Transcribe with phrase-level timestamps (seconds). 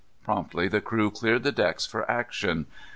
[0.23, 2.65] Promptly the crew cleared the decks for action.